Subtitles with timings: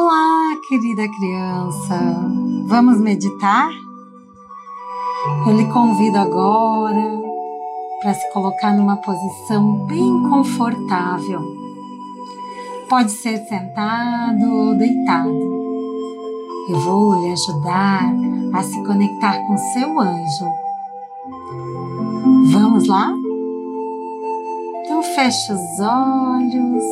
[0.00, 1.98] Olá, querida criança!
[2.68, 3.68] Vamos meditar?
[5.44, 7.20] Eu lhe convido agora
[8.00, 11.40] para se colocar numa posição bem confortável.
[12.88, 15.36] Pode ser sentado ou deitado.
[16.68, 18.14] Eu vou lhe ajudar
[18.54, 20.46] a se conectar com seu anjo.
[22.52, 23.12] Vamos lá?
[24.84, 26.84] Então feche os olhos,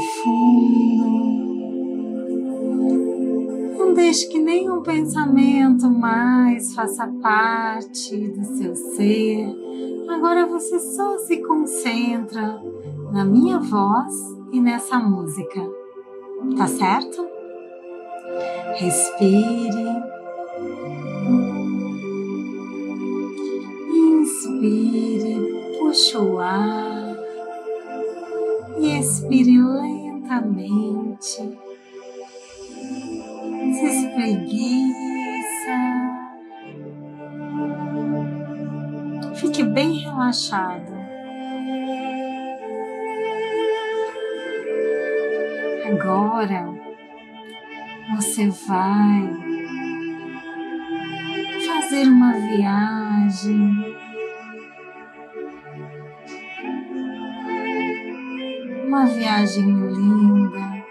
[0.00, 1.50] fundo.
[3.78, 9.46] Não deixe que nenhum pensamento mais faça parte do seu ser.
[10.08, 12.60] Agora você só se concentra
[13.12, 14.14] na minha voz
[14.52, 15.60] e nessa música.
[16.56, 17.26] Tá certo?
[18.76, 20.10] Respire.
[23.92, 27.16] Inspire, puxe o ar
[28.78, 29.99] e expire lentamente.
[33.72, 35.00] Se espreguiça.
[39.34, 40.92] Fique bem relaxado.
[45.90, 46.72] Agora
[48.14, 49.32] você vai
[51.66, 53.89] fazer uma viagem.
[58.90, 60.84] Uma viagem linda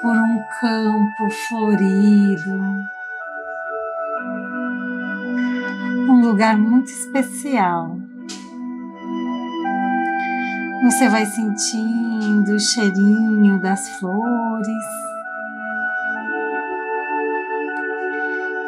[0.00, 2.58] por um campo florido,
[6.08, 7.98] um lugar muito especial.
[10.84, 14.84] Você vai sentindo o cheirinho das flores.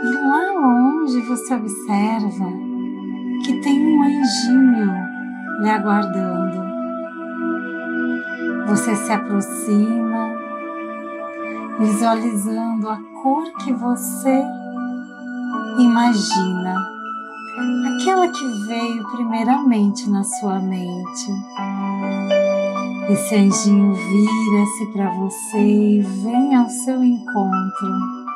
[0.04, 2.52] E lá longe você observa
[3.42, 4.67] que tem um anjinho
[5.58, 6.68] lhe aguardando.
[8.68, 10.34] Você se aproxima,
[11.78, 14.44] visualizando a cor que você
[15.78, 16.74] imagina
[17.58, 21.32] aquela que veio primeiramente na sua mente.
[23.08, 28.27] Esse anjinho vira-se para você e vem ao seu encontro.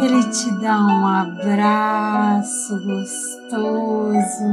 [0.00, 4.44] Ele te dá um abraço gostoso.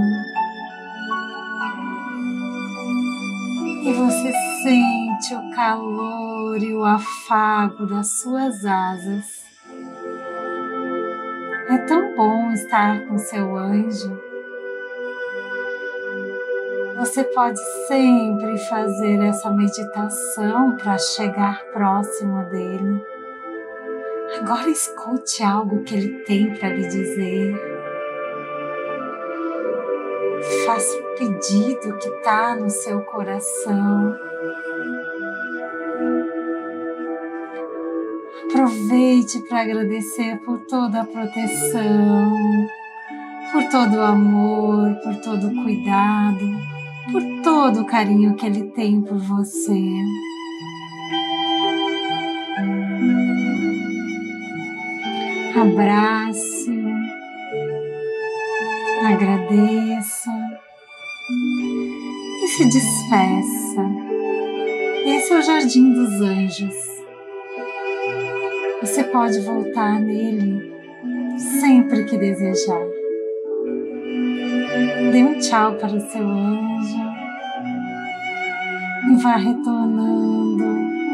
[3.83, 4.33] E você
[4.63, 9.45] sente o calor e o afago das suas asas.
[11.69, 14.19] É tão bom estar com seu anjo.
[16.97, 23.15] Você pode sempre fazer essa meditação para chegar próximo dele.
[24.40, 27.56] Agora escute algo que ele tem para lhe dizer.
[30.66, 34.13] Faça o pedido que está no seu coração.
[38.44, 42.34] Aproveite para agradecer por toda a proteção,
[43.53, 46.45] por todo o amor, por todo o cuidado,
[47.12, 49.81] por todo o carinho que Ele tem por você.
[55.66, 56.84] Abrace,
[59.06, 60.31] agradeça
[62.44, 63.86] e se despeça.
[65.06, 66.96] Esse é o Jardim dos Anjos
[68.86, 70.72] você pode voltar nele
[71.59, 72.86] sempre que desejar.
[75.12, 77.02] Dê um tchau para o seu anjo
[79.09, 80.64] e vá retornando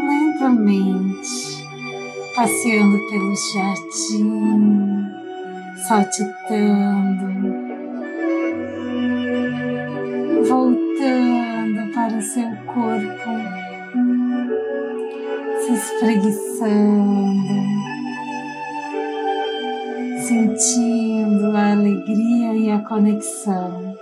[0.06, 1.61] lentamente,
[2.36, 5.06] passeando pelo jardim,
[5.88, 7.28] saltitando,
[10.48, 13.62] voltando para o seu corpo
[15.62, 17.44] se espreguiçando,
[20.28, 23.96] sentindo a alegria e a conexão.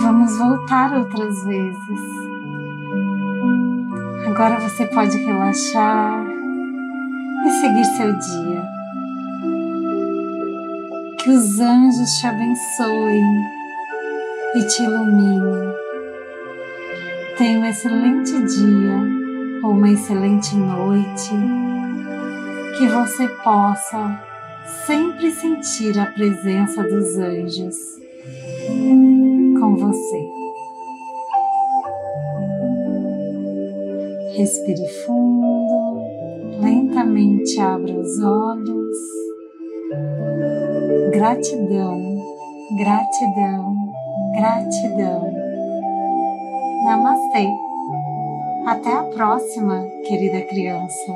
[0.00, 2.25] Vamos voltar outras vezes.
[4.38, 6.22] Agora você pode relaxar
[7.46, 8.62] e seguir seu dia.
[11.18, 13.24] Que os anjos te abençoem
[14.56, 15.72] e te iluminem.
[17.38, 19.00] Tenha um excelente dia
[19.64, 21.30] ou uma excelente noite.
[22.76, 24.20] Que você possa
[24.84, 27.74] sempre sentir a presença dos anjos
[29.58, 30.35] com você.
[34.34, 36.00] Respire fundo,
[36.60, 38.96] lentamente abra os olhos.
[41.12, 42.16] Gratidão
[42.74, 43.76] Gratidão,
[44.34, 45.32] gratidão.
[46.84, 47.48] Namastê.
[48.66, 51.12] Até a próxima, querida criança.